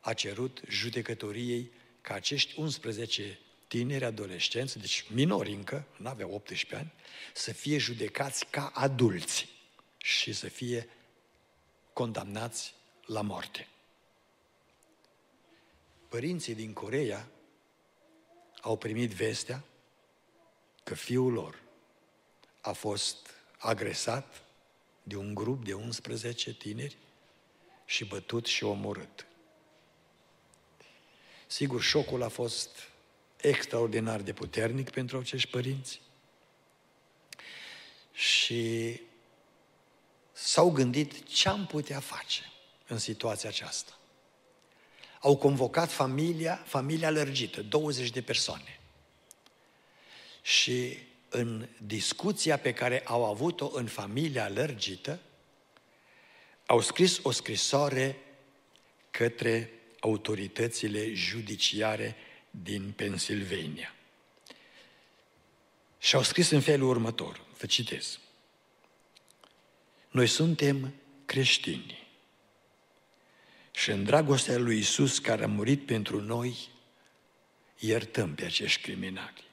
[0.00, 1.70] a cerut judecătoriei
[2.00, 6.92] ca acești 11 tineri adolescenți, deci minori încă, nu aveau 18 ani,
[7.34, 9.48] să fie judecați ca adulți
[10.02, 10.88] și să fie
[11.92, 12.74] condamnați
[13.06, 13.68] la moarte.
[16.08, 17.28] Părinții din Coreea
[18.60, 19.64] au primit vestea
[20.84, 21.62] că fiul lor
[22.60, 24.42] a fost agresat
[25.02, 26.96] de un grup de 11 tineri
[27.84, 29.26] și bătut și omorât.
[31.46, 32.70] Sigur, șocul a fost
[33.36, 36.00] extraordinar de puternic pentru acești părinți
[38.12, 39.00] și
[40.42, 42.52] s-au gândit ce am putea face
[42.86, 43.98] în situația aceasta.
[45.20, 48.80] Au convocat familia, familia lărgită, 20 de persoane.
[50.42, 50.98] Și
[51.28, 55.20] în discuția pe care au avut-o în familia lărgită,
[56.66, 58.16] au scris o scrisoare
[59.10, 62.16] către autoritățile judiciare
[62.50, 63.94] din Pennsylvania.
[65.98, 68.18] Și au scris în felul următor, vă citez.
[70.10, 70.94] Noi suntem
[71.24, 72.08] creștini
[73.70, 76.56] și în dragostea lui Isus care a murit pentru noi,
[77.78, 79.44] iertăm pe acești criminali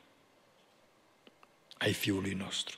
[1.78, 2.78] ai fiului nostru.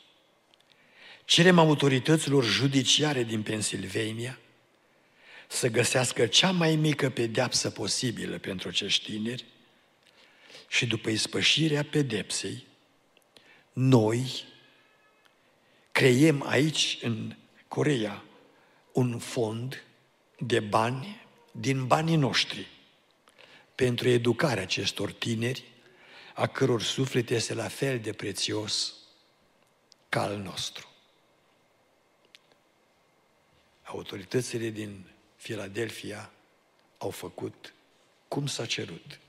[1.25, 4.39] Cerem autorităților judiciare din Pennsylvania
[5.47, 9.45] să găsească cea mai mică pedeapsă posibilă pentru acești tineri
[10.67, 12.67] și după ispășirea pedepsei,
[13.73, 14.43] noi
[15.91, 17.35] creiem aici, în
[17.69, 18.23] Coreea,
[18.91, 19.83] un fond
[20.39, 22.67] de bani din banii noștri
[23.75, 25.63] pentru educarea acestor tineri,
[26.35, 28.93] a căror suflet este la fel de prețios
[30.09, 30.87] ca al nostru.
[33.83, 35.05] Autoritățile din
[35.35, 36.31] Filadelfia
[36.97, 37.73] au făcut
[38.27, 39.19] cum s-a cerut.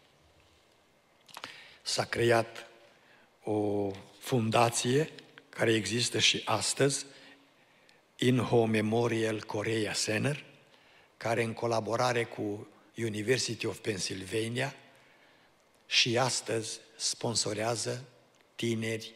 [1.82, 2.66] S-a creat
[3.44, 5.12] o fundație
[5.48, 7.06] care există și astăzi,
[8.22, 10.44] In Home Memorial Korea Center,
[11.16, 14.74] care în colaborare cu University of Pennsylvania
[15.86, 18.04] și astăzi sponsorează
[18.54, 19.14] tineri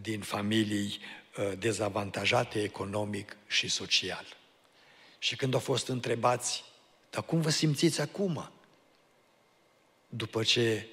[0.00, 0.98] din familii
[1.36, 4.36] uh, dezavantajate economic și social.
[5.18, 6.64] Și când au fost întrebați,
[7.10, 8.50] dar cum vă simțiți acum?
[10.08, 10.88] După ce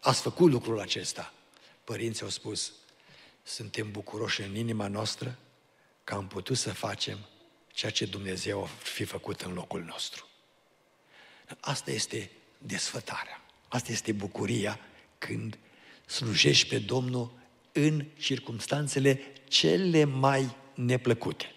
[0.00, 1.32] ați făcut lucrul acesta,
[1.84, 2.72] părinții au spus,
[3.42, 5.38] suntem bucuroși în inima noastră
[6.06, 7.18] că am putut să facem
[7.72, 10.28] ceea ce Dumnezeu a fi făcut în locul nostru.
[11.60, 13.42] Asta este desfătarea.
[13.68, 14.80] Asta este bucuria
[15.18, 15.58] când
[16.04, 17.32] slujești pe Domnul
[17.72, 21.54] în circumstanțele cele mai neplăcute.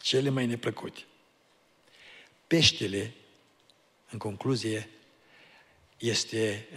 [0.00, 1.00] Cele mai neplăcute.
[2.46, 3.14] Peștele,
[4.10, 4.90] în concluzie,
[5.96, 6.68] este,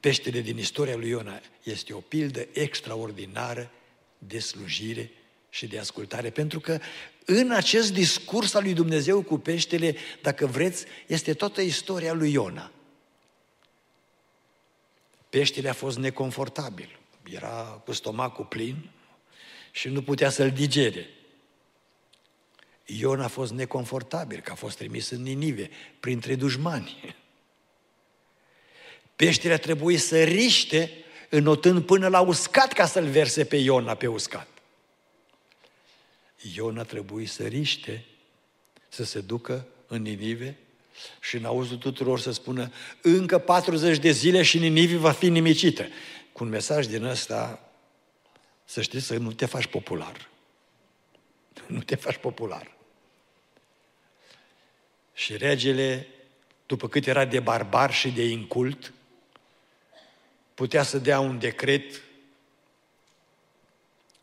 [0.00, 3.70] peștele din istoria lui Iona este o pildă extraordinară
[4.18, 5.10] de slujire
[5.50, 6.78] și de ascultare, pentru că
[7.24, 12.70] în acest discurs al lui Dumnezeu cu peștele, dacă vreți, este toată istoria lui Iona.
[15.30, 16.98] Peștele a fost neconfortabil,
[17.30, 18.90] era cu stomacul plin
[19.70, 21.08] și nu putea să-l digere.
[22.84, 27.16] Ion a fost neconfortabil, că a fost trimis în Ninive, printre dușmani.
[29.16, 30.90] Peștele a trebuit să riște,
[31.28, 34.57] înotând până la uscat ca să-l verse pe Iona pe uscat.
[36.54, 38.04] Iona trebuie să riște,
[38.88, 40.56] să se ducă în Ninive
[41.20, 42.72] și în auzul tuturor să spună
[43.02, 45.86] încă 40 de zile și Ninive va fi nimicită.
[46.32, 47.70] Cu un mesaj din ăsta,
[48.64, 50.28] să știți să nu te faci popular.
[51.66, 52.76] Nu te faci popular.
[55.14, 56.08] Și regele,
[56.66, 58.92] după cât era de barbar și de incult,
[60.54, 62.02] putea să dea un decret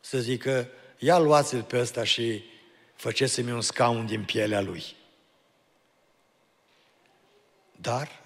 [0.00, 2.44] să zică ia luați-l pe ăsta și
[2.94, 4.84] făceți-mi un scaun din pielea lui.
[7.76, 8.22] Dar,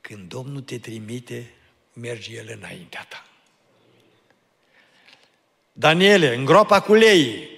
[0.00, 1.54] când Domnul te trimite,
[1.92, 3.26] merge El înaintea ta.
[5.72, 7.50] Daniele, în groapa cu lei,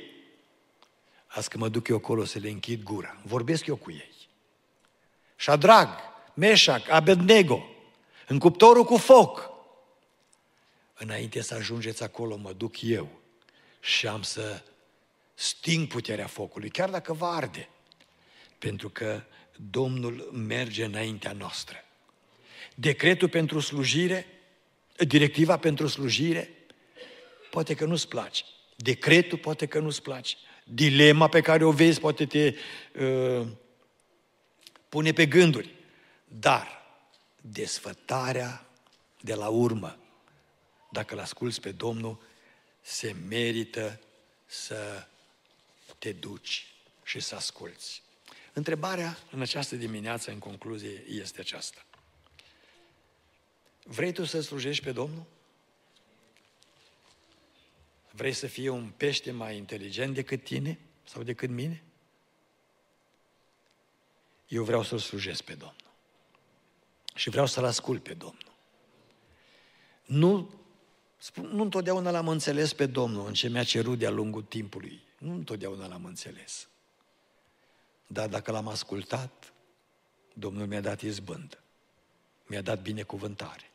[1.26, 4.28] azi că mă duc eu acolo să le închid gura, vorbesc eu cu ei.
[5.36, 5.88] Shadrag,
[6.34, 7.64] Meșac, Abednego,
[8.26, 9.50] în cuptorul cu foc.
[10.94, 13.19] Înainte să ajungeți acolo, mă duc eu
[13.80, 14.62] și am să
[15.34, 17.68] sting puterea focului, chiar dacă va arde.
[18.58, 19.22] Pentru că
[19.70, 21.76] Domnul merge înaintea noastră.
[22.74, 24.26] Decretul pentru slujire,
[24.96, 26.50] directiva pentru slujire,
[27.50, 28.44] poate că nu-ți place.
[28.76, 30.36] Decretul poate că nu-ți place.
[30.64, 32.54] Dilema pe care o vezi poate te
[33.00, 33.46] uh,
[34.88, 35.74] pune pe gânduri.
[36.24, 36.82] Dar
[37.40, 38.66] desfătarea
[39.20, 39.98] de la urmă,
[40.90, 42.20] dacă îl asculți pe Domnul,
[42.90, 44.00] se merită
[44.46, 45.06] să
[45.98, 46.66] te duci
[47.04, 48.02] și să asculți.
[48.52, 51.86] Întrebarea în această dimineață, în concluzie, este aceasta.
[53.84, 55.24] Vrei tu să slujești pe Domnul?
[58.10, 61.82] Vrei să fie un pește mai inteligent decât tine sau decât mine?
[64.48, 65.94] Eu vreau să-L slujesc pe Domnul.
[67.14, 68.54] Și vreau să-L ascult pe Domnul.
[70.04, 70.59] Nu
[71.22, 75.00] Spun, nu întotdeauna l-am înțeles pe Domnul în ce mi-a cerut de-a lungul timpului.
[75.18, 76.68] Nu întotdeauna l-am înțeles.
[78.06, 79.52] Dar dacă l-am ascultat,
[80.32, 81.62] Domnul mi-a dat izbândă.
[82.46, 83.70] Mi-a dat binecuvântare.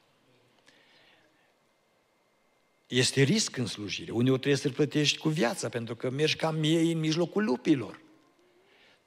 [2.87, 4.11] Este risc în slujire.
[4.11, 8.01] Uneori trebuie să-l plătești cu viața, pentru că mergi ca miei în mijlocul lupilor.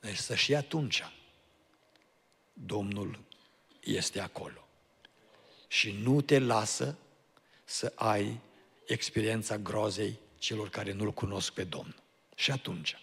[0.00, 1.02] Dar să și atunci
[2.52, 3.18] Domnul
[3.80, 4.68] este acolo.
[5.68, 6.98] Și nu te lasă
[7.70, 8.40] să ai
[8.86, 12.02] experiența grozei celor care nu-L cunosc pe Domnul.
[12.34, 12.98] Și atunci,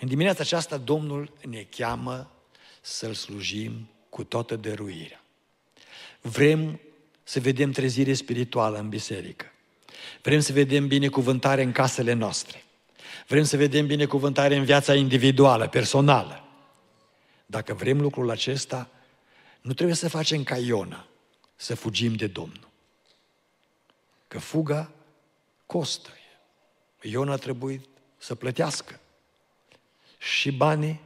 [0.00, 2.30] în dimineața aceasta, Domnul ne cheamă
[2.80, 5.24] să-L slujim cu toată dăruirea.
[6.20, 6.80] Vrem
[7.22, 9.52] să vedem trezire spirituală în biserică.
[10.22, 12.64] Vrem să vedem binecuvântare în casele noastre.
[13.26, 16.44] Vrem să vedem binecuvântare în viața individuală, personală.
[17.46, 18.90] Dacă vrem lucrul acesta,
[19.60, 21.06] nu trebuie să facem ca Iona,
[21.56, 22.66] să fugim de Domnul.
[24.28, 24.90] Că fuga
[25.66, 26.10] costă.
[27.00, 27.84] Iona a trebuit
[28.18, 29.00] să plătească
[30.18, 31.00] și banii,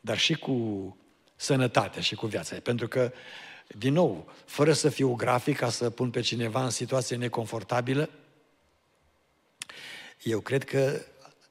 [0.00, 0.96] dar și cu
[1.36, 2.56] sănătatea și cu viața.
[2.56, 3.12] Pentru că,
[3.66, 8.10] din nou, fără să fiu grafic ca să pun pe cineva în situație neconfortabilă,
[10.22, 11.00] eu cred că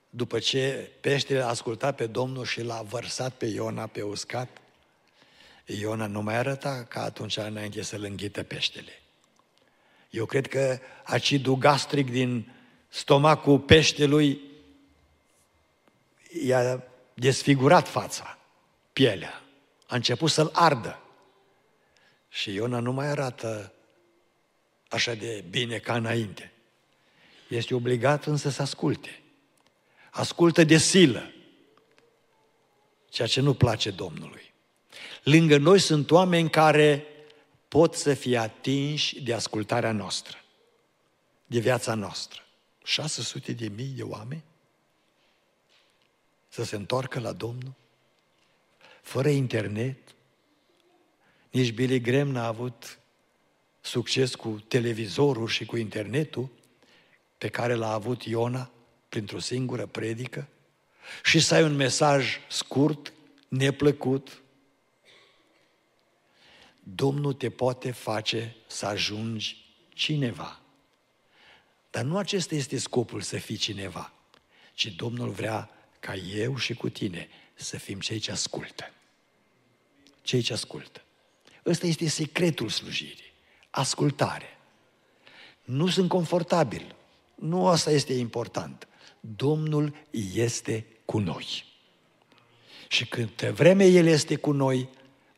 [0.10, 4.58] după ce peștele a ascultat pe Domnul și l-a vărsat pe Iona pe uscat,
[5.66, 8.92] Iona nu mai arăta ca atunci înainte să-l înghită peștele.
[10.10, 12.52] Eu cred că acidul gastric din
[12.88, 14.42] stomacul peștelui
[16.46, 16.84] i-a
[17.14, 18.38] desfigurat fața,
[18.94, 19.42] pielea.
[19.88, 21.00] A început să-l ardă.
[22.30, 23.74] Și Iona nu mai arată
[24.90, 26.52] așa de bine ca înainte.
[27.48, 29.22] Este obligat însă să asculte.
[30.10, 31.32] Ascultă de silă,
[33.10, 34.54] ceea ce nu place Domnului.
[35.24, 37.06] Lângă noi sunt oameni care
[37.70, 40.38] pot să fie atinși de ascultarea noastră,
[41.46, 42.42] de viața noastră.
[42.84, 44.44] 600 de mii de oameni
[46.48, 47.74] să se întoarcă la Domnul,
[49.02, 49.98] fără internet.
[51.52, 53.00] Nici Billy Graham n-a avut
[53.82, 56.50] succes cu televizorul și cu internetul
[57.38, 58.72] pe care l-a avut Iona
[59.10, 60.48] printr-o singură predică
[61.24, 63.14] și să ai un mesaj scurt,
[63.48, 64.42] neplăcut.
[66.96, 70.60] Domnul te poate face să ajungi cineva.
[71.90, 74.14] Dar nu acesta este scopul să fii cineva,
[74.74, 75.70] ci Domnul vrea
[76.00, 78.94] ca eu și cu tine să fim cei ce ascultă.
[80.22, 81.02] Cei ce ascultă.
[81.66, 83.34] Ăsta este secretul slujirii.
[83.70, 84.58] Ascultare.
[85.64, 86.96] Nu sunt confortabil.
[87.36, 88.88] Nu asta este important.
[89.20, 89.96] Domnul
[90.34, 91.66] este cu noi.
[92.88, 94.90] Și câtă vreme El este cu noi,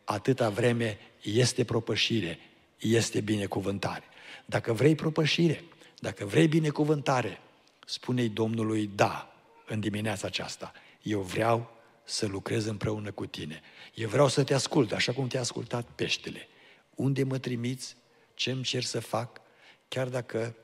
[0.03, 2.39] atâta vreme este propășire,
[2.79, 4.03] este binecuvântare.
[4.45, 5.63] Dacă vrei propășire,
[5.99, 7.41] dacă vrei binecuvântare,
[7.85, 10.71] spune-i Domnului da în dimineața aceasta.
[11.01, 13.61] Eu vreau să lucrez împreună cu tine.
[13.93, 16.47] Eu vreau să te ascult, așa cum te-a ascultat peștele.
[16.95, 17.95] Unde mă trimiți?
[18.33, 19.41] Ce îmi cer să fac?
[19.87, 20.55] Chiar dacă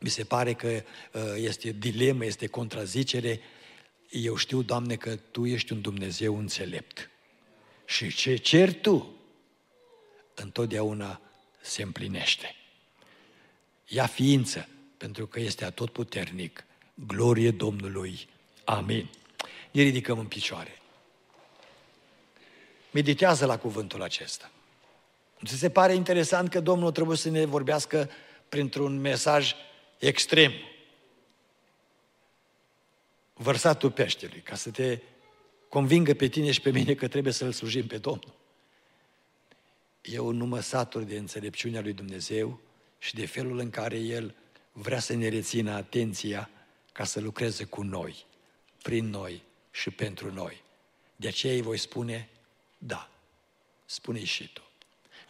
[0.00, 3.40] mi se pare că uh, este dilemă, este contrazicere,
[4.10, 7.10] eu știu, Doamne, că Tu ești un Dumnezeu înțelept.
[7.84, 9.13] Și ce cer Tu,
[10.34, 11.20] întotdeauna
[11.60, 12.54] se împlinește.
[13.86, 16.64] Ia ființă, pentru că este atotputernic.
[17.06, 18.28] Glorie Domnului.
[18.64, 19.10] Amin.
[19.70, 20.78] Ne ridicăm în picioare.
[22.90, 24.50] Meditează la cuvântul acesta.
[25.44, 28.10] Ți se pare interesant că Domnul trebuie să ne vorbească
[28.48, 29.54] printr-un mesaj
[29.98, 30.52] extrem.
[33.32, 34.98] Vărsatul peștelui, ca să te
[35.68, 38.34] convingă pe tine și pe mine că trebuie să-L slujim pe Domnul.
[40.04, 42.60] Eu nu mă satur de înțelepciunea lui Dumnezeu
[42.98, 44.34] și de felul în care El
[44.72, 46.50] vrea să ne rețină atenția
[46.92, 48.26] ca să lucreze cu noi,
[48.82, 50.62] prin noi și pentru noi.
[51.16, 52.28] De aceea îi voi spune,
[52.78, 53.10] da,
[53.84, 54.62] spune și tu.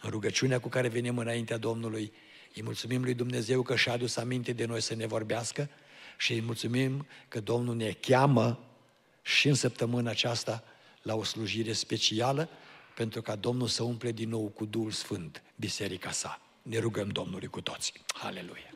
[0.01, 2.13] În rugăciunea cu care venim înaintea Domnului,
[2.55, 5.69] îi mulțumim lui Dumnezeu că și-a adus aminte de noi să ne vorbească
[6.17, 8.59] și îi mulțumim că Domnul ne cheamă
[9.21, 10.63] și în săptămâna aceasta
[11.01, 12.49] la o slujire specială
[12.95, 16.41] pentru ca Domnul să umple din nou cu Duhul Sfânt biserica sa.
[16.61, 17.93] Ne rugăm Domnului cu toți.
[18.21, 18.74] Aleluia!